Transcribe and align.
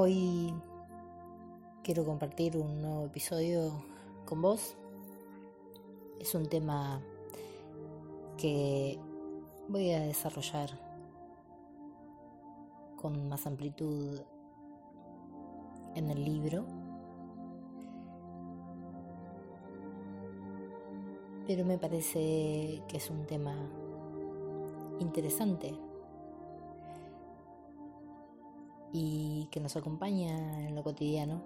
Hoy 0.00 0.54
quiero 1.82 2.04
compartir 2.04 2.56
un 2.56 2.82
nuevo 2.82 3.06
episodio 3.06 3.82
con 4.26 4.40
vos. 4.40 4.76
Es 6.20 6.36
un 6.36 6.46
tema 6.46 7.02
que 8.36 8.96
voy 9.66 9.90
a 9.90 10.02
desarrollar 10.02 10.70
con 12.94 13.28
más 13.28 13.44
amplitud 13.48 14.20
en 15.96 16.10
el 16.10 16.24
libro. 16.24 16.64
Pero 21.44 21.64
me 21.64 21.76
parece 21.76 22.84
que 22.86 22.98
es 22.98 23.10
un 23.10 23.26
tema 23.26 23.56
interesante 25.00 25.87
y 28.92 29.48
que 29.50 29.60
nos 29.60 29.76
acompaña 29.76 30.66
en 30.66 30.74
lo 30.74 30.82
cotidiano, 30.82 31.42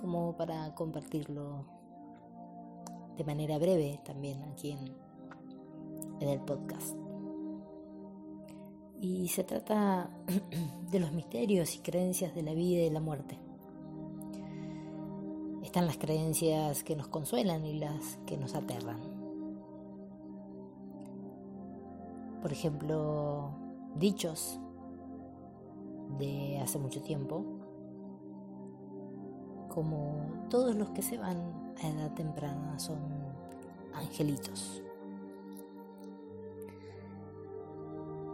como 0.00 0.36
para 0.36 0.74
compartirlo 0.74 1.64
de 3.16 3.24
manera 3.24 3.58
breve 3.58 4.00
también 4.04 4.42
aquí 4.44 4.72
en, 4.72 5.04
el 6.20 6.40
podcast. 6.40 6.96
Y 9.00 9.28
se 9.28 9.44
trata 9.44 10.08
de 10.90 11.00
los 11.00 11.12
misterios 11.12 11.74
y 11.76 11.80
creencias 11.80 12.34
de 12.34 12.42
la 12.42 12.54
vida 12.54 12.82
y 12.82 12.90
la 12.90 13.00
muerte. 13.00 13.38
Están 15.62 15.86
las 15.86 15.98
creencias 15.98 16.82
que 16.82 16.96
nos 16.96 17.08
consuelan 17.08 17.66
y 17.66 17.78
las 17.78 18.18
que 18.26 18.38
nos 18.38 18.54
aterran. 18.54 19.00
Por 22.40 22.52
ejemplo, 22.52 23.50
dichos 23.96 24.60
de 26.18 26.60
hace 26.62 26.78
mucho 26.78 27.02
tiempo, 27.02 27.44
como 29.68 30.46
todos 30.48 30.74
los 30.76 30.90
que 30.90 31.02
se 31.02 31.18
van 31.18 31.74
a 31.82 31.88
edad 31.88 32.14
temprana 32.14 32.78
son 32.78 32.98
angelitos. 33.94 34.82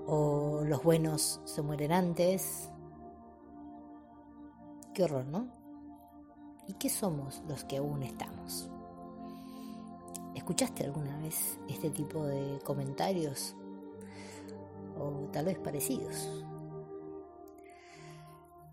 O 0.06 0.62
los 0.64 0.82
buenos 0.82 1.40
se 1.44 1.62
mueren 1.62 1.92
antes. 1.92 2.70
Qué 4.92 5.04
horror, 5.04 5.26
¿no? 5.26 5.46
¿Y 6.66 6.74
qué 6.74 6.88
somos 6.90 7.42
los 7.48 7.64
que 7.64 7.78
aún 7.78 8.02
estamos? 8.02 8.70
¿Escuchaste 10.34 10.84
alguna 10.84 11.16
vez 11.18 11.58
este 11.68 11.90
tipo 11.90 12.24
de 12.24 12.58
comentarios? 12.64 13.54
O 14.98 15.28
tal 15.32 15.46
vez 15.46 15.58
parecidos. 15.58 16.44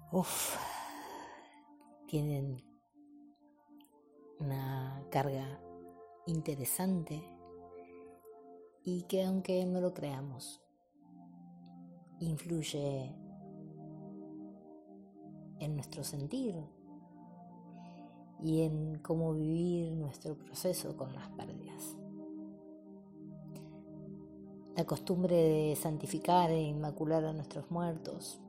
Uf, 0.09 0.55
tienen 2.07 2.63
una 4.39 5.03
carga 5.11 5.59
interesante 6.25 7.21
y 8.85 9.03
que 9.03 9.25
aunque 9.25 9.65
no 9.65 9.81
lo 9.81 9.93
creamos, 9.93 10.61
influye 12.21 13.13
en 15.59 15.75
nuestro 15.75 16.05
sentir 16.05 16.55
y 18.41 18.61
en 18.61 18.99
cómo 18.99 19.33
vivir 19.33 19.91
nuestro 19.91 20.37
proceso 20.37 20.95
con 20.95 21.13
las 21.13 21.27
pérdidas. 21.31 21.97
La 24.77 24.85
costumbre 24.85 25.35
de 25.35 25.75
santificar 25.75 26.49
e 26.49 26.61
inmacular 26.61 27.25
a 27.25 27.33
nuestros 27.33 27.69
muertos 27.69 28.39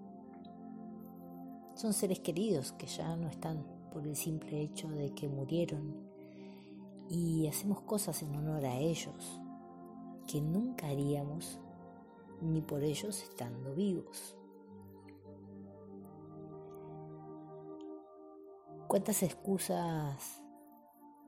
son 1.78 1.92
seres 1.92 2.18
queridos 2.18 2.72
que 2.72 2.88
ya 2.88 3.14
no 3.14 3.28
están 3.28 3.64
por 3.92 4.04
el 4.04 4.16
simple 4.16 4.60
hecho 4.60 4.88
de 4.88 5.14
que 5.14 5.28
murieron 5.28 5.94
y 7.08 7.47
hacemos 7.47 7.82
cosas 7.82 8.20
en 8.25 8.34
honor 8.34 8.64
a 8.64 8.76
ellos 8.78 9.41
que 10.26 10.41
nunca 10.41 10.88
haríamos 10.88 11.60
ni 12.41 12.62
por 12.62 12.82
ellos 12.82 13.22
estando 13.22 13.76
vivos. 13.76 14.36
¿Cuántas 18.88 19.22
excusas 19.22 20.42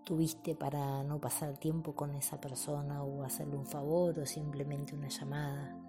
tuviste 0.05 0.57
para 0.57 1.05
no 1.05 1.21
pasar 1.21 1.59
tiempo 1.59 1.95
con 1.95 2.13
esa 2.17 2.41
persona 2.41 3.05
o 3.05 3.23
hacerle 3.23 3.57
un 3.57 3.67
favor 3.67 4.19
o 4.19 4.27
simplemente 4.27 4.97
una 4.97 5.09
llamada? 5.09 5.80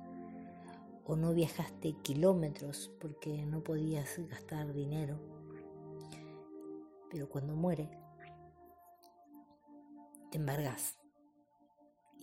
O 1.05 1.15
no 1.15 1.33
viajaste 1.33 1.93
kilómetros 2.01 2.91
porque 2.99 3.45
no 3.45 3.63
podías 3.63 4.19
gastar 4.29 4.73
dinero. 4.73 5.19
Pero 7.09 7.27
cuando 7.29 7.55
muere, 7.55 7.89
te 10.29 10.37
embargas. 10.37 10.97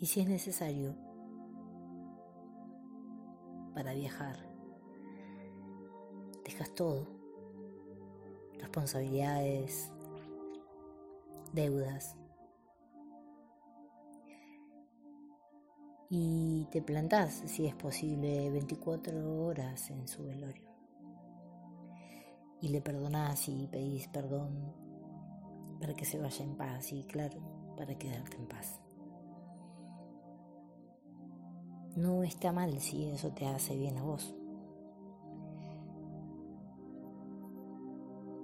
Y 0.00 0.06
si 0.06 0.20
es 0.20 0.28
necesario, 0.28 0.96
para 3.74 3.94
viajar, 3.94 4.36
dejas 6.44 6.74
todo. 6.74 7.06
Responsabilidades, 8.58 9.92
deudas, 11.52 12.16
y 16.10 16.64
te 16.70 16.80
plantás, 16.80 17.42
si 17.46 17.66
es 17.66 17.74
posible, 17.74 18.50
24 18.50 19.42
horas 19.44 19.91
en 19.91 20.08
su 20.08 20.24
velorio. 20.24 20.69
Y 22.60 22.69
le 22.69 22.80
perdonás 22.80 23.48
y 23.48 23.66
pedís 23.66 24.08
perdón 24.08 24.74
para 25.80 25.94
que 25.94 26.04
se 26.04 26.19
vaya 26.19 26.44
en 26.44 26.56
paz 26.56 26.92
y 26.92 27.04
claro, 27.04 27.41
para 27.76 27.96
quedarte 27.96 28.36
en 28.36 28.46
paz. 28.46 28.80
No 31.94 32.22
está 32.22 32.52
mal 32.52 32.80
si 32.80 33.06
eso 33.06 33.32
te 33.32 33.46
hace 33.46 33.76
bien 33.76 33.98
a 33.98 34.02
vos. 34.02 34.34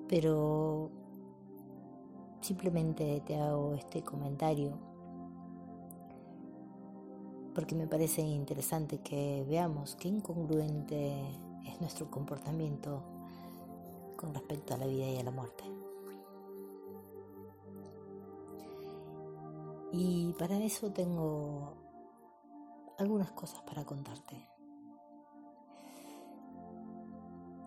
Pero 0.08 0.91
simplemente 2.41 3.22
te 3.25 3.36
hago 3.36 3.75
este 3.75 4.02
comentario 4.02 4.94
porque 7.54 7.75
me 7.75 7.87
parece 7.87 8.20
interesante 8.20 8.98
que 8.98 9.44
veamos 9.48 9.94
qué 9.97 10.09
incongruente 10.09 11.15
es 11.65 11.81
nuestro 11.81 12.10
comportamiento 12.10 13.03
con 14.16 14.34
respecto 14.34 14.75
a 14.75 14.78
la 14.78 14.87
vida 14.87 15.06
y 15.06 15.19
a 15.19 15.22
la 15.22 15.31
muerte. 15.31 15.64
Y 19.93 20.32
para 20.32 20.59
eso 20.59 20.91
tengo 20.91 21.75
algunas 22.98 23.31
cosas 23.31 23.62
para 23.62 23.84
contarte. 23.84 24.48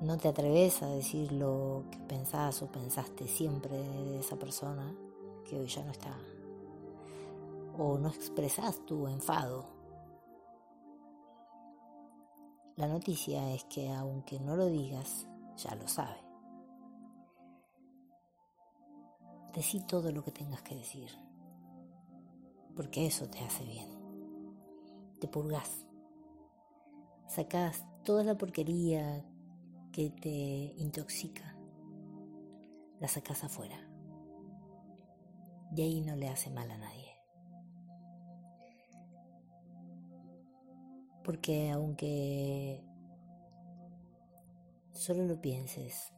No 0.02 0.18
te 0.18 0.28
atreves 0.28 0.84
a 0.84 0.88
decir 0.88 1.32
lo 1.32 1.86
que 1.90 1.98
pensás 2.00 2.62
o 2.62 2.68
pensaste 2.68 3.28
siempre 3.28 3.78
de 3.78 4.20
esa 4.20 4.36
persona 4.36 4.94
que 5.50 5.58
hoy 5.58 5.68
ya 5.68 5.84
no 5.86 5.92
está. 5.92 6.16
O 7.78 7.98
no 7.98 8.10
expresás 8.10 8.86
tu 8.86 9.08
enfado 9.08 9.77
la 12.78 12.88
noticia 12.88 13.54
es 13.54 13.64
que 13.66 13.92
aunque 13.92 14.40
no 14.40 14.56
lo 14.56 14.70
digas, 14.70 15.28
ya 15.58 15.74
lo 15.76 15.88
sabe. 15.88 16.24
Decí 19.54 19.80
todo 19.88 20.12
lo 20.12 20.24
que 20.24 20.32
tengas 20.32 20.62
que 20.62 20.76
decir, 20.76 21.10
porque 22.76 23.08
eso 23.08 23.28
te 23.28 23.40
hace 23.40 23.64
bien. 23.66 23.90
Te 25.20 25.28
purgas, 25.28 25.88
sacas 27.28 27.84
toda 28.04 28.24
la 28.24 28.38
porquería 28.38 29.26
que 29.92 30.12
te 30.12 30.76
intoxica, 30.78 31.58
la 33.00 33.08
sacas 33.08 33.44
afuera. 33.44 33.80
Y 35.76 35.82
ahí 35.82 36.02
no 36.02 36.16
le 36.16 36.30
hace 36.30 36.52
mal 36.52 36.70
a 36.70 36.78
nadie. 36.78 37.07
Porque 41.28 41.72
aunque 41.72 42.82
solo 44.94 45.26
lo 45.26 45.42
pienses 45.42 46.14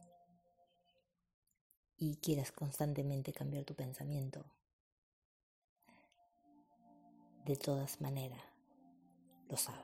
y 1.96 2.14
quieras 2.18 2.52
constantemente 2.52 3.32
cambiar 3.32 3.64
tu 3.64 3.74
pensamiento, 3.74 4.44
de 7.44 7.56
todas 7.56 8.00
maneras 8.00 8.40
lo 9.48 9.56
sabe. 9.56 9.82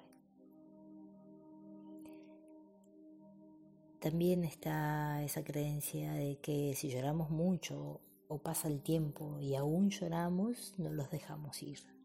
También 3.98 4.44
está 4.44 5.24
esa 5.24 5.42
creencia 5.42 6.12
de 6.12 6.38
que 6.38 6.72
si 6.76 6.88
lloramos 6.88 7.30
mucho 7.30 8.00
o 8.28 8.38
pasa 8.38 8.68
el 8.68 8.80
tiempo 8.80 9.40
y 9.40 9.56
aún 9.56 9.90
lloramos, 9.90 10.74
no 10.78 10.90
los 10.90 11.10
dejamos 11.10 11.64
ir. 11.64 11.95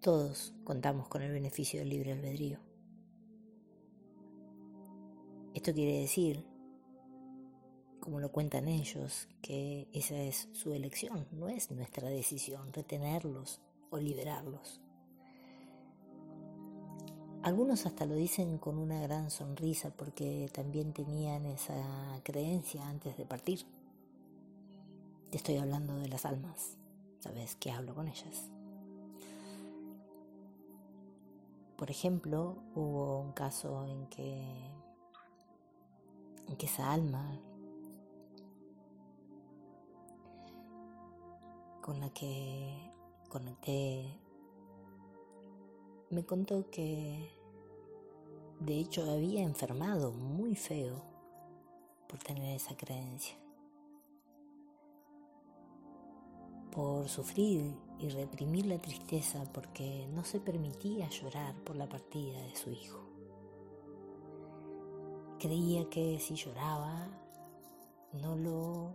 Todos 0.00 0.54
contamos 0.64 1.08
con 1.08 1.20
el 1.20 1.30
beneficio 1.30 1.78
del 1.78 1.90
libre 1.90 2.12
albedrío. 2.12 2.58
Esto 5.52 5.74
quiere 5.74 6.00
decir, 6.00 6.42
como 8.00 8.18
lo 8.18 8.32
cuentan 8.32 8.66
ellos, 8.66 9.28
que 9.42 9.88
esa 9.92 10.16
es 10.16 10.48
su 10.54 10.72
elección, 10.72 11.26
no 11.32 11.50
es 11.50 11.70
nuestra 11.70 12.08
decisión 12.08 12.72
retenerlos 12.72 13.60
o 13.90 13.98
liberarlos. 13.98 14.80
Algunos 17.42 17.84
hasta 17.84 18.06
lo 18.06 18.14
dicen 18.14 18.56
con 18.56 18.78
una 18.78 19.02
gran 19.02 19.30
sonrisa 19.30 19.90
porque 19.90 20.48
también 20.50 20.94
tenían 20.94 21.44
esa 21.44 21.76
creencia 22.22 22.88
antes 22.88 23.18
de 23.18 23.26
partir. 23.26 23.66
Te 25.30 25.36
estoy 25.36 25.58
hablando 25.58 25.96
de 25.96 26.08
las 26.08 26.24
almas, 26.24 26.78
sabes 27.18 27.54
que 27.56 27.70
hablo 27.70 27.94
con 27.94 28.08
ellas. 28.08 28.50
Por 31.80 31.90
ejemplo, 31.90 32.58
hubo 32.74 33.20
un 33.20 33.32
caso 33.32 33.86
en 33.86 34.06
que, 34.08 34.70
en 36.46 36.56
que 36.58 36.66
esa 36.66 36.92
alma 36.92 37.40
con 41.80 41.98
la 41.98 42.10
que 42.10 42.92
conecté 43.30 44.14
me 46.10 46.22
contó 46.26 46.68
que 46.70 47.30
de 48.58 48.78
hecho 48.78 49.10
había 49.10 49.42
enfermado 49.42 50.12
muy 50.12 50.56
feo 50.56 51.02
por 52.10 52.18
tener 52.18 52.56
esa 52.56 52.76
creencia, 52.76 53.38
por 56.70 57.08
sufrir 57.08 57.74
y 58.00 58.08
reprimir 58.08 58.66
la 58.66 58.78
tristeza 58.78 59.44
porque 59.52 60.08
no 60.14 60.24
se 60.24 60.40
permitía 60.40 61.08
llorar 61.08 61.54
por 61.64 61.76
la 61.76 61.88
partida 61.88 62.40
de 62.40 62.56
su 62.56 62.70
hijo. 62.70 63.00
Creía 65.38 65.88
que 65.90 66.18
si 66.18 66.34
lloraba 66.34 67.08
no 68.12 68.36
lo, 68.36 68.90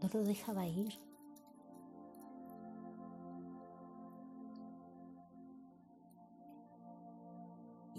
no 0.00 0.08
lo 0.12 0.24
dejaba 0.24 0.66
ir. 0.66 0.92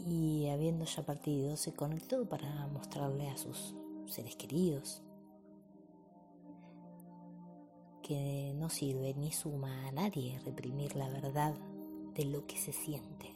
y 0.06 0.50
habiendo 0.50 0.86
ya 0.86 1.02
partido 1.04 1.58
se 1.58 1.74
conectó 1.74 2.30
para 2.30 2.68
mostrarle 2.68 3.28
a 3.28 3.38
sus 3.38 3.74
seres 4.06 4.36
queridos 4.36 5.02
que 8.06 8.54
no 8.56 8.70
sirve 8.70 9.16
ni 9.16 9.32
suma 9.32 9.88
a 9.88 9.92
nadie 9.92 10.38
reprimir 10.46 10.96
la 10.96 11.10
verdad 11.10 11.56
de 12.14 12.26
lo 12.26 12.46
que 12.46 12.56
se 12.56 12.72
siente. 12.72 13.34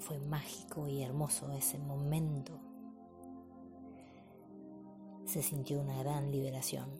Fue 0.00 0.18
mágico 0.18 0.86
y 0.86 1.02
hermoso 1.02 1.50
ese 1.52 1.78
momento. 1.78 2.60
Se 5.24 5.42
sintió 5.42 5.80
una 5.80 5.96
gran 6.02 6.30
liberación 6.30 6.90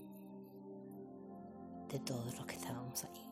de 1.91 1.99
todos 2.01 2.35
los 2.35 2.47
que 2.47 2.55
estábamos 2.55 3.05
ahí. 3.05 3.28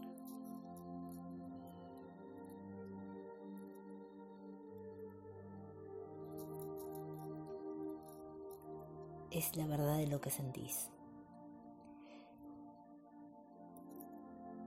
Es 9.37 9.55
la 9.55 9.67
verdad 9.67 9.99
de 9.99 10.06
lo 10.06 10.19
que 10.19 10.31
sentís. 10.31 10.91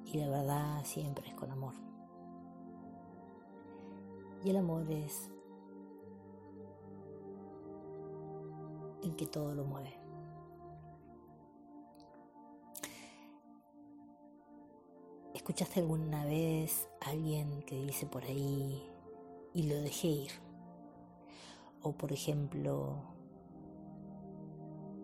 Y 0.06 0.18
la 0.18 0.30
verdad 0.30 0.84
siempre 0.86 1.28
es 1.28 1.34
con 1.34 1.52
amor. 1.52 1.74
Y 4.44 4.52
el 4.52 4.58
amor 4.58 4.90
es 4.92 5.32
en 9.02 9.16
que 9.16 9.26
todo 9.26 9.56
lo 9.56 9.64
mueve. 9.64 9.98
¿Escuchaste 15.34 15.80
alguna 15.80 16.26
vez 16.26 16.88
a 17.02 17.10
alguien 17.10 17.64
que 17.64 17.76
dice 17.76 18.06
por 18.06 18.24
ahí 18.24 18.88
y 19.54 19.64
lo 19.64 19.82
dejé 19.82 20.08
ir? 20.08 20.32
O 21.82 21.94
por 21.94 22.12
ejemplo, 22.12 23.19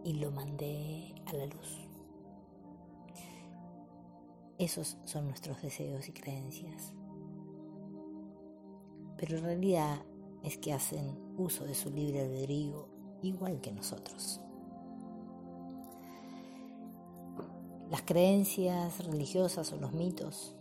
y 0.05 0.13
lo 0.13 0.31
mandé 0.31 1.15
a 1.25 1.33
la 1.33 1.47
luz. 1.47 1.79
Esos 4.59 4.97
son 5.03 5.27
nuestros 5.27 5.61
deseos 5.61 6.07
y 6.07 6.13
creencias. 6.13 6.93
Pero 9.17 9.37
en 9.37 9.43
realidad 9.43 9.97
es 10.43 10.57
que 10.59 10.71
hacen 10.71 11.17
uso 11.37 11.65
de 11.65 11.73
su 11.73 11.89
libre 11.89 12.21
albedrío 12.21 12.87
igual 13.23 13.59
que 13.59 13.71
nosotros. 13.71 14.39
Las 17.89 18.03
creencias 18.03 19.05
religiosas 19.05 19.73
o 19.73 19.77
los 19.77 19.91
mitos 19.91 20.55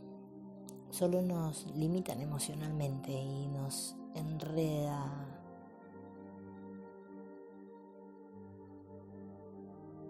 solo 0.90 1.20
nos 1.20 1.66
limitan 1.76 2.20
emocionalmente 2.20 3.12
y 3.12 3.46
nos 3.48 3.94
enreda 4.14 5.33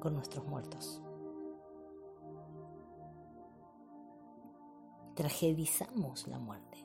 con 0.04 0.16
nuestros 0.16 0.46
muertos. 0.46 1.00
Tragedizamos 5.14 6.28
la 6.28 6.38
muerte. 6.38 6.76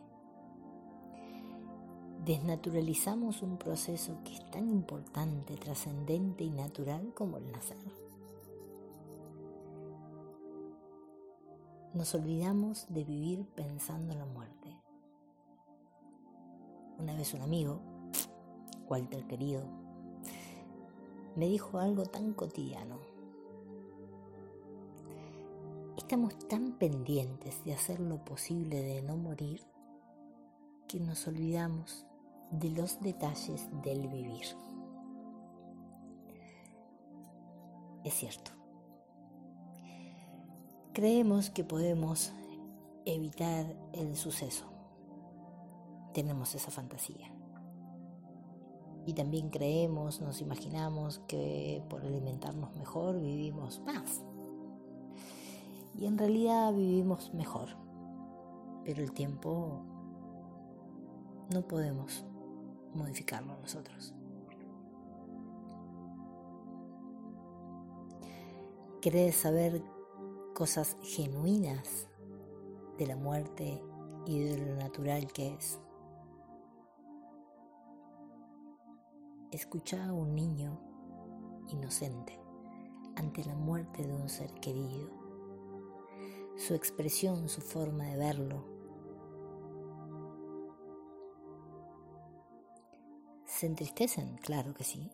Desnaturalizamos 2.24 3.42
un 3.42 3.57
proceso 3.57 4.24
que 4.24 4.36
es 4.36 4.51
tan 4.51 4.69
importante, 4.69 5.57
trascendente 5.57 6.45
y 6.45 6.50
natural 6.50 7.13
como 7.13 7.36
el 7.36 7.51
nacer. 7.51 7.77
Nos 11.94 12.15
olvidamos 12.15 12.86
de 12.88 13.04
vivir 13.04 13.45
pensando 13.54 14.13
en 14.13 14.19
la 14.19 14.25
muerte. 14.27 14.77
Una 16.98 17.18
vez 17.18 17.33
un 17.33 17.42
amigo, 17.42 17.81
Walter 18.88 19.27
querido, 19.27 19.65
me 21.36 21.48
dijo 21.48 21.80
algo 21.80 22.06
tan 22.06 22.33
cotidiano. 22.33 23.09
Estamos 26.10 26.40
tan 26.48 26.72
pendientes 26.72 27.64
de 27.66 27.74
hacer 27.74 28.00
lo 28.00 28.25
posible 28.25 28.82
de 28.82 29.04
no 29.04 29.16
morir 29.16 29.62
que 30.88 31.00
nos 31.00 31.28
olvidamos 31.28 32.04
de 32.50 32.72
los 32.72 33.00
detalles 33.00 33.70
del 33.84 34.08
vivir. 34.08 34.48
Es 38.04 38.16
cierto. 38.16 38.50
Creemos 40.94 41.51
que 41.51 41.63
podemos 41.63 42.34
evitar 43.06 43.68
el 43.94 44.16
suceso. 44.16 44.66
Tenemos 46.16 46.56
esa 46.56 46.72
fantasía. 46.72 47.32
Y 49.06 49.13
también 49.13 49.51
creemos, 49.51 50.22
nos 50.22 50.42
imaginamos 50.42 51.20
que 51.28 51.84
por 51.88 52.01
alimentarnos 52.01 52.75
mejor 52.75 53.22
vivimos 53.22 53.80
más. 53.82 54.24
Y 56.00 56.06
en 56.06 56.18
realidad 56.18 56.74
vivimos 56.74 57.34
mejor. 57.34 57.68
Pero 58.86 59.03
el 59.03 59.12
tiempo 59.12 59.82
no 61.53 61.62
podemos 61.68 62.25
modificarlo 62.94 63.58
nosotros. 63.60 64.13
¿Querés 69.01 69.36
saber 69.36 69.84
cosas 70.56 70.96
genuinas 71.03 72.08
de 72.98 73.06
la 73.06 73.18
muerte 73.18 73.84
y 74.25 74.39
de 74.39 74.58
lo 74.58 74.75
natural 74.75 75.27
que 75.34 75.53
es? 75.53 75.82
Escucha 79.51 80.08
a 80.08 80.13
un 80.13 80.34
niño 80.34 80.79
inocente 81.68 82.39
ante 83.18 83.44
la 83.44 83.56
muerte 83.56 84.08
de 84.08 84.13
un 84.13 84.29
ser 84.29 84.53
querido. 84.62 85.19
Su 86.60 86.75
expresión, 86.75 87.48
su 87.48 87.62
forma 87.62 88.04
de 88.04 88.18
verlo. 88.18 88.66
¿Se 93.46 93.66
entristecen? 93.66 94.36
Claro 94.39 94.74
que 94.74 94.84
sí. 94.84 95.10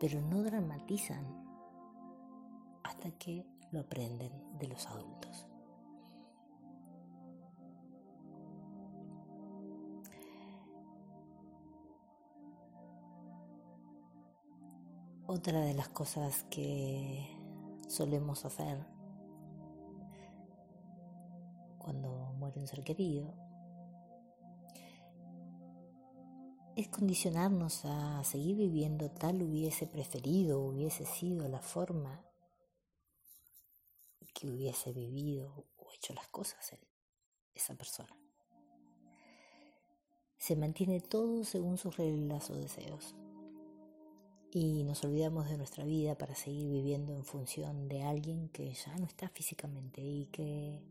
Pero 0.00 0.20
no 0.20 0.42
dramatizan 0.42 1.24
hasta 2.82 3.12
que 3.12 3.46
lo 3.70 3.80
aprenden 3.80 4.58
de 4.58 4.66
los 4.66 4.86
adultos. 4.88 5.46
Otra 15.28 15.60
de 15.60 15.74
las 15.74 15.88
cosas 15.90 16.44
que 16.50 17.24
solemos 17.86 18.44
hacer 18.44 18.95
un 22.58 22.66
ser 22.66 22.82
querido 22.82 23.34
es 26.76 26.88
condicionarnos 26.88 27.86
a 27.86 28.22
seguir 28.22 28.56
viviendo 28.56 29.10
tal 29.10 29.42
hubiese 29.42 29.86
preferido, 29.86 30.60
hubiese 30.60 31.06
sido 31.06 31.48
la 31.48 31.60
forma 31.60 32.22
que 34.34 34.46
hubiese 34.46 34.92
vivido 34.92 35.64
o 35.78 35.92
hecho 35.94 36.12
las 36.12 36.28
cosas 36.28 36.76
esa 37.54 37.74
persona. 37.74 38.14
Se 40.36 40.54
mantiene 40.54 41.00
todo 41.00 41.42
según 41.44 41.78
sus 41.78 41.96
reglas 41.96 42.50
o 42.50 42.56
deseos. 42.56 43.14
Y 44.52 44.84
nos 44.84 45.02
olvidamos 45.04 45.48
de 45.48 45.56
nuestra 45.56 45.84
vida 45.84 46.16
para 46.16 46.34
seguir 46.34 46.68
viviendo 46.68 47.14
en 47.14 47.24
función 47.24 47.88
de 47.88 48.02
alguien 48.02 48.50
que 48.50 48.72
ya 48.72 48.96
no 48.98 49.06
está 49.06 49.28
físicamente 49.30 50.02
y 50.02 50.26
que 50.26 50.82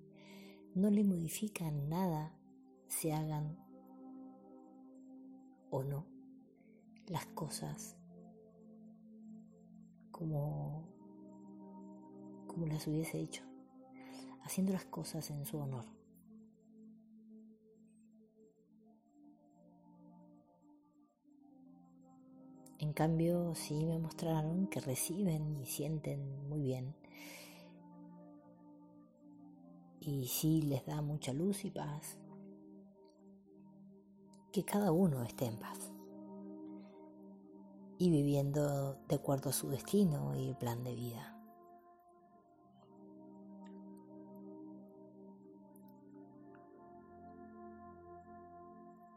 no 0.75 0.89
le 0.89 1.05
modifican 1.05 1.87
nada 1.87 2.33
se 2.87 3.13
hagan 3.13 3.57
o 5.69 5.83
no 5.83 6.05
las 7.07 7.25
cosas 7.27 7.95
como, 10.11 10.83
como 12.47 12.65
las 12.65 12.87
hubiese 12.87 13.19
hecho, 13.19 13.43
haciendo 14.43 14.73
las 14.73 14.85
cosas 14.85 15.29
en 15.29 15.45
su 15.45 15.57
honor. 15.57 15.85
En 22.79 22.91
cambio, 22.91 23.55
sí 23.55 23.85
me 23.85 23.97
mostraron 23.97 24.67
que 24.67 24.81
reciben 24.81 25.55
y 25.55 25.65
sienten 25.65 26.49
muy 26.49 26.61
bien. 26.61 26.95
Y 30.05 30.27
sí 30.27 30.61
les 30.61 30.85
da 30.85 31.01
mucha 31.01 31.33
luz 31.33 31.65
y 31.65 31.71
paz. 31.71 32.19
Que 34.51 34.63
cada 34.63 34.91
uno 34.91 35.23
esté 35.23 35.45
en 35.45 35.57
paz. 35.57 35.91
Y 37.97 38.11
viviendo 38.11 38.99
de 39.07 39.15
acuerdo 39.15 39.49
a 39.49 39.53
su 39.53 39.67
destino 39.69 40.35
y 40.35 40.53
plan 40.53 40.83
de 40.83 40.93
vida. 40.93 41.31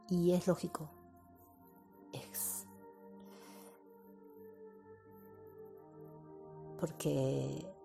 Y 0.09 0.33
es 0.33 0.47
lógico, 0.47 0.89
es. 2.15 2.67
Porque 6.81 7.78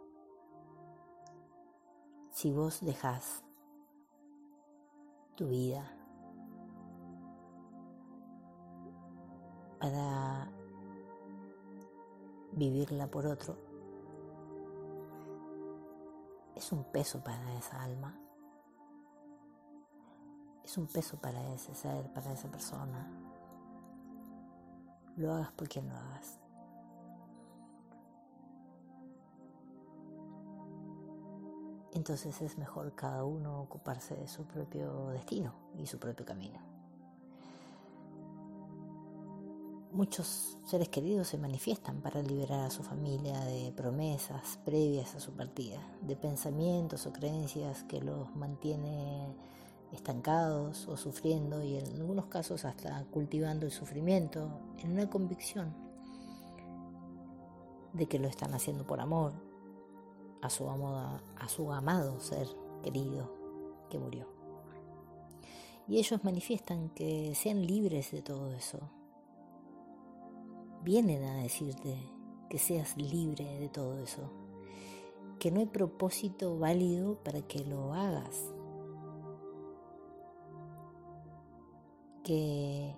si 2.44 2.52
vos 2.52 2.82
dejas 2.82 3.42
tu 5.38 5.48
vida 5.48 5.90
para 9.80 10.52
vivirla 12.52 13.08
por 13.08 13.28
otro, 13.28 13.56
es 16.54 16.70
un 16.74 16.84
peso 16.92 17.24
para 17.24 17.54
esa 17.58 17.82
alma, 17.82 18.14
es 20.66 20.78
un 20.78 20.88
peso 20.88 21.16
para 21.22 21.42
ese 21.54 21.74
ser, 21.74 22.12
para 22.12 22.34
esa 22.34 22.52
persona. 22.52 23.10
Lo 25.16 25.32
hagas 25.32 25.54
por 25.54 25.70
quien 25.70 25.88
lo 25.88 25.96
hagas. 25.96 26.43
Entonces 31.94 32.42
es 32.42 32.58
mejor 32.58 32.96
cada 32.96 33.24
uno 33.24 33.62
ocuparse 33.62 34.16
de 34.16 34.28
su 34.28 34.46
propio 34.46 35.10
destino 35.10 35.54
y 35.78 35.86
su 35.86 36.00
propio 36.00 36.26
camino. 36.26 36.60
Muchos 39.92 40.58
seres 40.66 40.90
queridos 40.90 41.28
se 41.28 41.38
manifiestan 41.38 42.02
para 42.02 42.24
liberar 42.24 42.62
a 42.62 42.72
su 42.72 42.82
familia 42.82 43.40
de 43.42 43.72
promesas 43.78 44.60
previas 44.66 45.14
a 45.14 45.20
su 45.20 45.34
partida, 45.34 45.78
de 46.02 46.16
pensamientos 46.16 47.06
o 47.06 47.14
creencias 47.14 47.84
que 47.84 48.02
los 48.02 48.36
mantiene 48.36 49.28
estancados 49.92 50.88
o 50.88 50.98
sufriendo 50.98 51.64
y 51.64 51.78
en 51.78 51.86
algunos 52.02 52.26
casos 52.26 52.66
hasta 52.66 53.06
cultivando 53.12 53.68
el 53.68 53.72
sufrimiento 53.72 54.50
en 54.80 54.94
una 54.94 55.08
convicción 55.12 55.76
de 57.94 58.08
que 58.08 58.18
lo 58.18 58.28
están 58.28 58.56
haciendo 58.56 58.88
por 58.88 59.00
amor 59.00 59.53
a 60.44 60.50
su, 60.50 60.70
amado, 60.70 61.22
a 61.38 61.48
su 61.48 61.72
amado 61.72 62.20
ser 62.20 62.48
querido 62.84 63.34
que 63.90 63.98
murió. 63.98 64.28
Y 65.88 66.00
ellos 66.00 66.22
manifiestan 66.24 66.90
que 66.90 67.34
sean 67.34 67.66
libres 67.66 68.12
de 68.12 68.22
todo 68.22 68.54
eso, 68.54 68.80
vienen 70.84 71.24
a 71.24 71.42
decirte 71.42 71.98
que 72.50 72.58
seas 72.58 72.98
libre 72.98 73.58
de 73.58 73.70
todo 73.70 73.98
eso, 74.00 74.30
que 75.40 75.50
no 75.50 75.62
hay 75.62 75.66
propósito 75.66 76.60
válido 76.60 77.24
para 77.24 77.42
que 77.42 77.60
lo 77.64 77.94
hagas, 77.94 78.54
que 82.26 82.94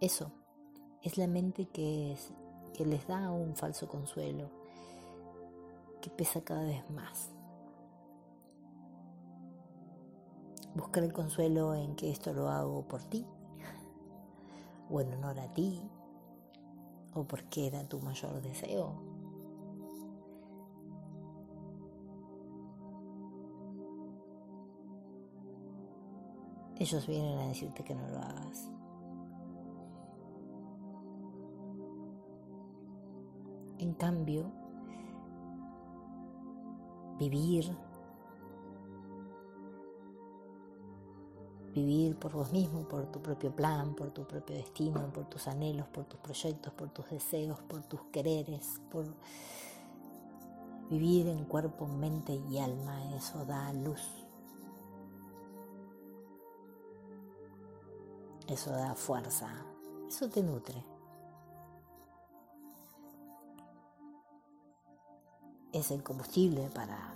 eso 0.00 0.32
es 1.02 1.18
la 1.18 1.26
mente 1.26 1.66
que, 1.66 2.16
que 2.72 2.86
les 2.86 3.06
da 3.06 3.30
un 3.30 3.54
falso 3.54 3.86
consuelo, 3.86 4.59
que 6.00 6.10
pesa 6.10 6.42
cada 6.42 6.64
vez 6.64 6.88
más. 6.90 7.30
Buscar 10.74 11.02
el 11.02 11.12
consuelo 11.12 11.74
en 11.74 11.96
que 11.96 12.10
esto 12.10 12.32
lo 12.32 12.48
hago 12.48 12.86
por 12.86 13.02
ti, 13.04 13.26
o 14.88 15.00
en 15.00 15.12
honor 15.14 15.40
a 15.40 15.52
ti, 15.52 15.82
o 17.14 17.24
porque 17.24 17.66
era 17.66 17.88
tu 17.88 17.98
mayor 18.00 18.40
deseo. 18.40 18.94
Ellos 26.78 27.06
vienen 27.06 27.38
a 27.38 27.48
decirte 27.48 27.84
que 27.84 27.94
no 27.94 28.08
lo 28.08 28.18
hagas. 28.18 28.70
En 33.76 33.92
cambio, 33.92 34.59
vivir 37.20 37.70
vivir 41.74 42.16
por 42.16 42.32
vos 42.32 42.50
mismo, 42.52 42.88
por 42.88 43.06
tu 43.06 43.20
propio 43.20 43.54
plan, 43.54 43.94
por 43.94 44.10
tu 44.10 44.26
propio 44.26 44.56
destino, 44.56 45.12
por 45.12 45.26
tus 45.26 45.46
anhelos, 45.46 45.86
por 45.88 46.04
tus 46.04 46.18
proyectos, 46.20 46.72
por 46.72 46.90
tus 46.90 47.08
deseos, 47.10 47.60
por 47.62 47.82
tus 47.82 48.00
quereres, 48.12 48.80
por 48.90 49.06
vivir 50.88 51.28
en 51.28 51.44
cuerpo, 51.44 51.86
mente 51.86 52.34
y 52.50 52.58
alma, 52.58 53.14
eso 53.14 53.44
da 53.44 53.72
luz. 53.72 54.02
Eso 58.48 58.72
da 58.72 58.96
fuerza, 58.96 59.64
eso 60.08 60.28
te 60.28 60.42
nutre. 60.42 60.89
Es 65.72 65.90
el 65.90 66.02
combustible 66.02 66.68
para 66.74 67.14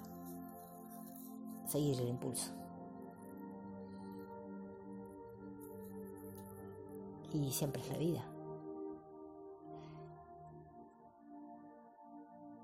seguir 1.67 2.01
el 2.01 2.09
impulso. 2.09 2.53
y 7.35 7.51
siempre 7.51 7.83
es 7.83 7.89
la 7.89 7.99
vida. 7.99 8.23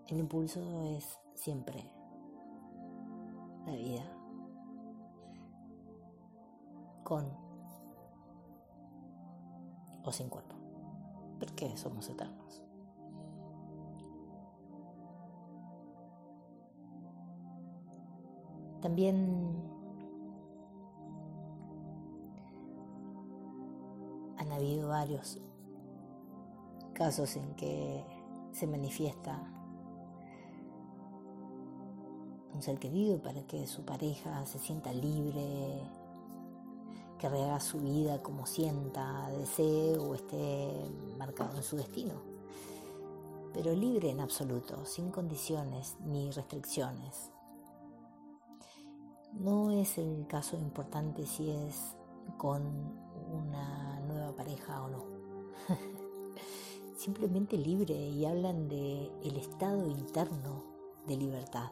El 0.07 0.19
impulso 0.19 0.61
es 0.97 1.19
siempre 1.35 1.85
la 3.67 3.73
vida 3.73 4.05
con 7.05 7.27
o 10.05 10.13
sin 10.13 10.29
cuerpo, 10.29 10.55
porque 11.39 11.77
somos 11.77 12.09
eternos. 12.09 12.63
También 18.81 19.57
han 24.39 24.53
habido 24.53 24.89
varios 24.89 25.39
casos 26.95 27.37
en 27.37 27.55
que 27.57 28.05
se 28.53 28.67
manifiesta 28.67 29.39
un 32.55 32.63
ser 32.63 32.79
querido 32.79 33.23
para 33.23 33.43
que 33.47 33.67
su 33.67 33.85
pareja 33.85 34.45
se 34.47 34.59
sienta 34.59 34.93
libre, 34.93 35.83
que 37.19 37.29
rehaga 37.29 37.61
su 37.61 37.79
vida 37.81 38.23
como 38.23 38.47
sienta, 38.47 39.29
desee 39.31 39.99
o 39.99 40.15
esté 40.15 40.91
marcado 41.19 41.57
en 41.57 41.63
su 41.63 41.77
destino. 41.77 42.15
Pero 43.53 43.75
libre 43.75 44.11
en 44.11 44.21
absoluto, 44.21 44.85
sin 44.85 45.11
condiciones 45.11 45.97
ni 46.05 46.31
restricciones. 46.31 47.31
No 49.33 49.71
es 49.71 49.99
el 49.99 50.27
caso 50.27 50.57
importante 50.57 51.27
si 51.27 51.51
es 51.51 51.97
con 52.37 52.63
una 53.33 54.01
nueva 54.01 54.35
pareja 54.35 54.83
o 54.83 54.89
no. 54.89 55.05
simplemente 57.01 57.57
libre 57.57 57.95
y 57.95 58.27
hablan 58.27 58.69
de 58.69 59.11
el 59.23 59.37
estado 59.37 59.89
interno 59.89 60.63
de 61.07 61.17
libertad. 61.17 61.71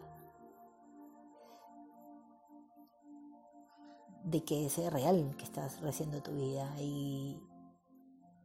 De 4.24 4.42
que 4.42 4.70
sea 4.70 4.88
real 4.88 5.34
que 5.36 5.44
estás 5.44 5.80
rehaciendo 5.82 6.22
tu 6.22 6.32
vida 6.32 6.74
y, 6.80 7.38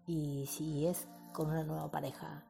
y 0.07 0.45
si 0.47 0.85
es 0.85 1.07
con 1.31 1.47
una 1.47 1.63
nueva 1.63 1.89
pareja, 1.89 2.45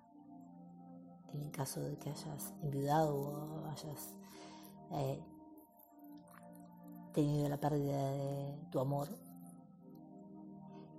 en 1.31 1.41
el 1.41 1.51
caso 1.51 1.81
de 1.81 1.95
que 1.97 2.09
hayas 2.09 2.53
enviudado 2.63 3.15
o 3.15 3.65
hayas 3.67 4.15
eh, 4.93 5.19
tenido 7.13 7.47
la 7.47 7.57
pérdida 7.57 8.11
de 8.11 8.57
tu 8.71 8.79
amor, 8.79 9.07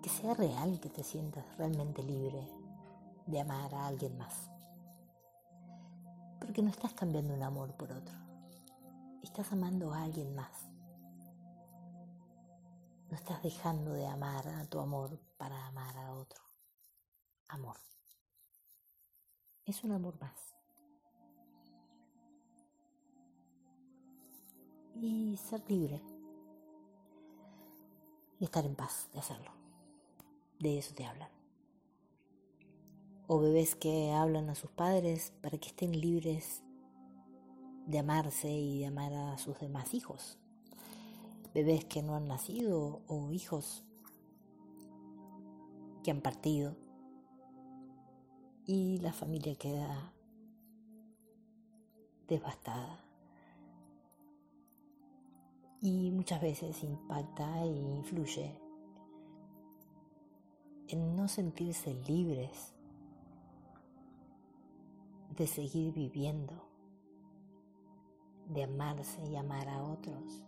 que 0.00 0.09
sea 0.09 0.33
real, 0.35 0.78
que 0.80 0.88
te 0.88 1.02
sientas 1.02 1.44
realmente 1.56 2.02
libre 2.02 2.49
de 3.26 3.40
amar 3.40 3.75
a 3.75 3.87
alguien 3.87 4.16
más. 4.16 4.49
Porque 6.40 6.62
no 6.62 6.71
estás 6.71 6.92
cambiando 6.94 7.35
un 7.35 7.42
amor 7.42 7.75
por 7.75 7.90
otro, 7.90 8.14
estás 9.23 9.52
amando 9.52 9.92
a 9.92 10.02
alguien 10.02 10.35
más. 10.35 10.71
No 13.11 13.16
estás 13.16 13.42
dejando 13.42 13.92
de 13.92 14.06
amar 14.06 14.47
a 14.49 14.64
tu 14.66 14.78
amor 14.78 15.18
para 15.37 15.66
amar 15.66 15.97
a 15.97 16.12
otro. 16.12 16.42
Amor. 17.49 17.76
Es 19.66 19.83
un 19.85 19.92
amor 19.92 20.18
más. 20.21 20.54
Y 25.01 25.37
ser 25.37 25.63
libre 25.69 26.01
y 28.39 28.45
estar 28.45 28.65
en 28.65 28.75
paz 28.75 29.09
de 29.13 29.21
hacerlo. 29.21 29.51
De 30.59 30.79
eso 30.79 30.95
te 30.95 31.05
hablan. 31.05 31.31
O 33.27 33.41
bebés 33.41 33.75
que 33.75 34.13
hablan 34.13 34.51
a 34.51 34.55
sus 34.55 34.71
padres 34.71 35.33
para 35.41 35.59
que 35.59 35.69
estén 35.69 35.99
libres 35.99 36.63
de 37.87 37.99
amarse 37.99 38.51
y 38.51 38.81
de 38.81 38.87
amar 38.87 39.13
a 39.13 39.39
sus 39.39 39.59
demás 39.59 39.95
hijos. 39.95 40.39
Bebés 41.55 41.85
que 41.85 42.03
no 42.03 42.15
han 42.17 42.29
nacido 42.29 43.03
o 43.07 43.31
hijos 43.31 43.85
que 46.03 46.11
han 46.11 46.21
partido 46.21 46.77
y 48.67 48.99
la 48.99 49.13
familia 49.13 49.55
queda 49.57 50.13
devastada 52.29 53.03
y 55.85 56.11
muchas 56.11 56.41
veces 56.41 56.83
impacta 56.83 57.62
e 57.62 57.67
influye 57.67 58.59
en 60.88 61.14
no 61.14 61.29
sentirse 61.29 61.93
libres 62.09 62.75
de 65.37 65.47
seguir 65.47 65.93
viviendo, 65.93 66.55
de 68.49 68.62
amarse 68.62 69.23
y 69.26 69.37
amar 69.37 69.69
a 69.69 69.83
otros. 69.83 70.43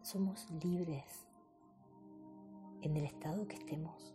Somos 0.00 0.50
libres 0.64 1.28
en 2.80 2.96
el 2.96 3.04
estado 3.04 3.46
que 3.46 3.56
estemos, 3.56 4.14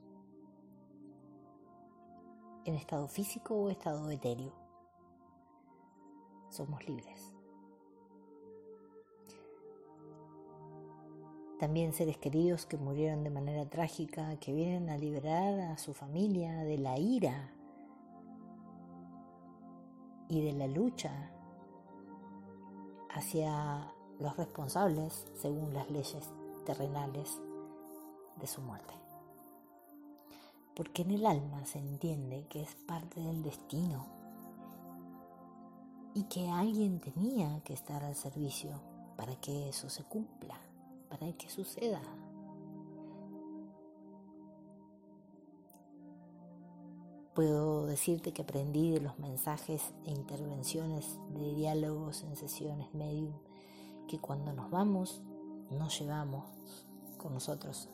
en 2.65 2.73
estado 2.73 3.07
físico 3.07 3.53
o 3.53 3.69
estado 3.69 4.09
etéreo 4.09 4.62
somos 6.53 6.87
libres. 6.87 7.33
También 11.59 11.93
seres 11.93 12.17
queridos 12.17 12.65
que 12.65 12.77
murieron 12.77 13.23
de 13.23 13.29
manera 13.29 13.65
trágica, 13.69 14.37
que 14.37 14.53
vienen 14.53 14.89
a 14.89 14.97
liberar 14.97 15.59
a 15.61 15.77
su 15.77 15.93
familia 15.93 16.63
de 16.63 16.77
la 16.77 16.99
ira 16.99 17.51
y 20.27 20.41
de 20.41 20.53
la 20.53 20.67
lucha 20.67 21.31
hacia 23.09 23.93
los 24.19 24.35
responsables 24.35 25.25
según 25.35 25.73
las 25.73 25.89
leyes 25.89 26.29
terrenales 26.65 27.39
de 28.39 28.47
su 28.47 28.61
muerte. 28.61 28.93
Porque 30.75 31.03
en 31.03 31.11
el 31.11 31.25
alma 31.25 31.65
se 31.65 31.79
entiende 31.79 32.45
que 32.49 32.63
es 32.63 32.75
parte 32.75 33.21
del 33.21 33.43
destino 33.43 34.22
y 36.15 36.23
que 36.23 36.49
alguien 36.49 36.99
tenía 36.99 37.61
que 37.63 37.73
estar 37.73 38.03
al 38.03 38.15
servicio 38.15 38.79
para 39.17 39.35
que 39.37 39.69
eso 39.69 39.89
se 39.89 40.03
cumpla, 40.03 40.59
para 41.09 41.31
que 41.33 41.49
suceda. 41.49 42.01
Puedo 47.33 47.87
decirte 47.87 48.31
que 48.31 48.43
aprendí 48.43 48.91
de 48.91 49.01
los 49.01 49.17
mensajes 49.17 49.93
e 50.05 50.11
intervenciones 50.11 51.17
de 51.33 51.55
diálogos 51.55 52.21
en 52.23 52.35
sesiones 52.35 52.93
medium 52.93 53.33
que 54.07 54.19
cuando 54.19 54.53
nos 54.53 54.69
vamos 54.69 55.23
no 55.71 55.87
llevamos 55.87 56.45
con 57.17 57.33
nosotros 57.33 57.89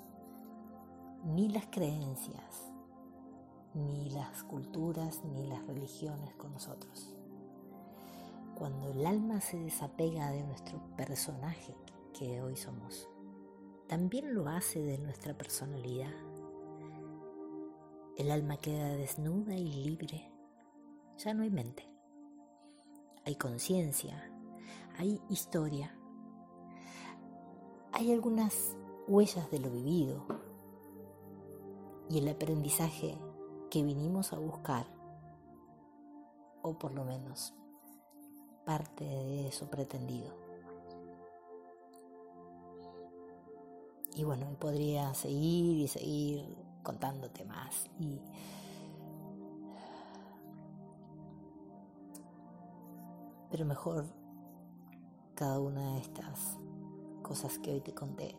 ni 1.23 1.47
las 1.47 1.67
creencias, 1.67 2.71
ni 3.73 4.09
las 4.09 4.43
culturas, 4.43 5.21
ni 5.23 5.47
las 5.47 5.65
religiones 5.67 6.33
con 6.35 6.51
nosotros 6.51 7.13
cuando 8.59 8.89
el 8.89 9.05
alma 9.05 9.39
se 9.39 9.57
desapega 9.57 10.31
de 10.31 10.43
nuestro 10.43 10.81
personaje 10.97 11.73
que 12.13 12.41
hoy 12.41 12.57
somos, 12.57 13.07
también 13.87 14.33
lo 14.35 14.49
hace 14.49 14.83
de 14.83 14.97
nuestra 14.97 15.33
personalidad. 15.33 16.11
El 18.17 18.31
alma 18.31 18.57
queda 18.57 18.89
desnuda 18.89 19.55
y 19.55 19.85
libre. 19.85 20.29
Ya 21.17 21.33
no 21.33 21.43
hay 21.43 21.49
mente. 21.49 21.89
Hay 23.25 23.35
conciencia, 23.35 24.29
hay 24.97 25.21
historia, 25.29 25.97
hay 27.93 28.11
algunas 28.11 28.75
huellas 29.07 29.49
de 29.51 29.59
lo 29.59 29.69
vivido 29.69 30.25
y 32.09 32.17
el 32.17 32.27
aprendizaje 32.27 33.17
que 33.69 33.83
vinimos 33.83 34.33
a 34.33 34.39
buscar, 34.39 34.87
o 36.61 36.77
por 36.77 36.93
lo 36.93 37.05
menos 37.05 37.53
parte 38.69 39.03
de 39.03 39.47
eso 39.47 39.67
pretendido. 39.67 40.31
Y 44.13 44.23
bueno, 44.23 44.45
podría 44.59 45.11
seguir 45.15 45.79
y 45.79 45.87
seguir 45.87 46.55
contándote 46.83 47.45
más. 47.45 47.89
Y 47.99 48.21
pero 53.49 53.65
mejor 53.65 54.05
cada 55.33 55.59
una 55.59 55.95
de 55.95 56.01
estas 56.01 56.59
cosas 57.23 57.57
que 57.57 57.71
hoy 57.71 57.81
te 57.81 57.95
conté. 57.95 58.37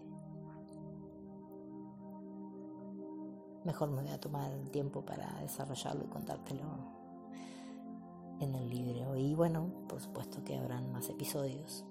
Mejor 3.64 3.90
me 3.90 4.02
voy 4.02 4.12
a 4.12 4.20
tomar 4.20 4.52
el 4.52 4.70
tiempo 4.70 5.04
para 5.04 5.40
desarrollarlo 5.40 6.04
y 6.04 6.06
contártelo 6.08 6.99
en 8.40 8.54
el 8.54 8.68
libro. 8.68 9.16
Y 9.16 9.34
bueno, 9.34 9.70
por 9.88 10.00
supuesto 10.00 10.42
que 10.42 10.56
habrán 10.56 10.90
más 10.92 11.08
episodios. 11.08 11.84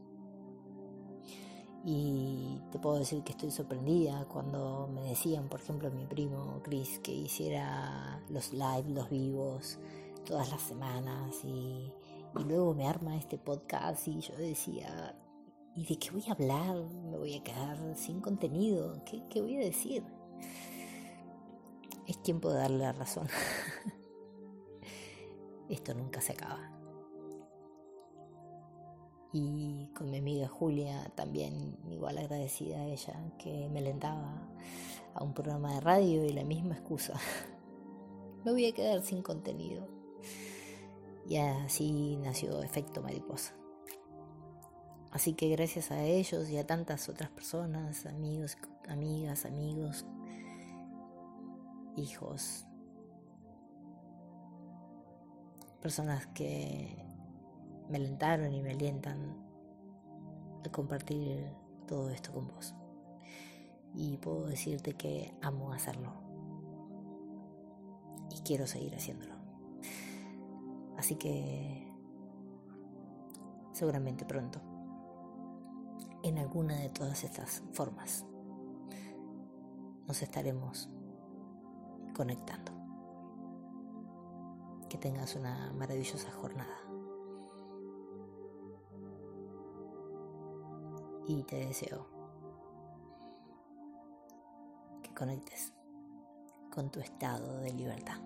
Y 1.85 2.59
te 2.71 2.79
puedo 2.79 2.99
decir 2.99 3.23
que 3.23 3.31
estoy 3.31 3.51
sorprendida 3.51 4.25
cuando 4.25 4.89
me 4.93 5.01
decían, 5.03 5.47
por 5.47 5.61
ejemplo, 5.61 5.89
mi 5.91 6.05
primo 6.05 6.59
Chris, 6.63 6.99
que 6.99 7.13
hiciera 7.13 8.21
los 8.29 8.51
live, 8.51 8.89
los 8.89 9.09
vivos, 9.09 9.79
todas 10.25 10.49
las 10.51 10.61
semanas. 10.61 11.43
Y, 11.43 11.93
luego 12.33 12.73
me 12.73 12.87
arma 12.87 13.17
este 13.17 13.37
podcast 13.37 14.07
y 14.07 14.19
yo 14.19 14.35
decía, 14.37 15.15
¿y 15.75 15.85
de 15.85 15.97
qué 15.97 16.11
voy 16.11 16.23
a 16.27 16.33
hablar? 16.33 16.75
¿Me 17.09 17.17
voy 17.17 17.35
a 17.35 17.43
quedar 17.43 17.95
sin 17.95 18.21
contenido? 18.21 19.03
¿Qué, 19.05 19.23
qué 19.29 19.41
voy 19.41 19.55
a 19.55 19.61
decir? 19.61 20.03
Es 22.05 22.21
tiempo 22.21 22.51
de 22.51 22.59
darle 22.59 22.79
la 22.79 22.91
razón. 22.91 23.27
esto 25.69 25.93
nunca 25.93 26.21
se 26.21 26.33
acaba. 26.33 26.71
Y 29.31 29.87
con 29.95 30.09
mi 30.09 30.17
amiga 30.17 30.47
Julia 30.47 31.11
también 31.15 31.77
igual 31.89 32.17
agradecida 32.17 32.77
a 32.77 32.87
ella 32.87 33.13
que 33.37 33.69
me 33.69 33.79
alentaba 33.79 34.49
a 35.13 35.23
un 35.23 35.33
programa 35.33 35.75
de 35.75 35.81
radio 35.81 36.25
y 36.25 36.33
la 36.33 36.43
misma 36.43 36.75
excusa. 36.75 37.13
Me 38.43 38.51
voy 38.51 38.65
a 38.65 38.73
quedar 38.73 39.01
sin 39.03 39.21
contenido. 39.21 39.87
Y 41.27 41.37
así 41.37 42.17
nació 42.17 42.63
Efecto 42.63 43.01
Mariposa. 43.01 43.53
Así 45.11 45.33
que 45.33 45.49
gracias 45.49 45.91
a 45.91 46.03
ellos 46.03 46.49
y 46.49 46.57
a 46.57 46.65
tantas 46.65 47.09
otras 47.09 47.29
personas, 47.29 48.05
amigos, 48.05 48.57
amigas, 48.87 49.45
amigos, 49.45 50.05
hijos, 51.95 52.65
personas 55.81 56.27
que 56.27 56.95
me 57.89 57.97
alentaron 57.97 58.53
y 58.53 58.61
me 58.61 58.71
alientan 58.71 59.35
a 60.65 60.69
compartir 60.71 61.45
todo 61.87 62.09
esto 62.09 62.31
con 62.33 62.47
vos. 62.47 62.75
y 63.95 64.17
puedo 64.17 64.45
decirte 64.45 64.93
que 64.93 65.33
amo 65.41 65.73
hacerlo 65.73 66.13
y 68.29 68.39
quiero 68.41 68.67
seguir 68.67 68.93
haciéndolo. 68.95 69.33
Así 70.95 71.15
que 71.15 71.91
seguramente 73.71 74.25
pronto, 74.25 74.61
en 76.23 76.37
alguna 76.37 76.75
de 76.75 76.89
todas 76.89 77.23
estas 77.23 77.63
formas, 77.71 78.25
nos 80.07 80.21
estaremos 80.21 80.89
conectando. 82.13 82.78
Que 84.89 84.97
tengas 84.97 85.35
una 85.35 85.71
maravillosa 85.73 86.31
jornada. 86.31 86.77
Y 91.27 91.43
te 91.43 91.57
deseo 91.57 92.07
que 95.03 95.13
conectes 95.13 95.73
con 96.73 96.89
tu 96.89 96.99
estado 96.99 97.59
de 97.61 97.73
libertad. 97.73 98.19